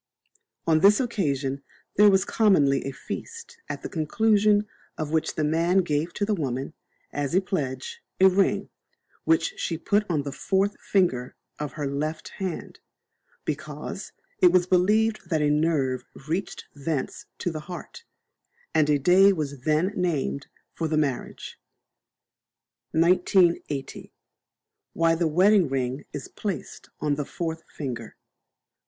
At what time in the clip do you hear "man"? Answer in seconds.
5.43-5.83